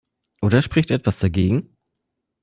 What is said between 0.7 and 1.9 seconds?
etwas dagegen?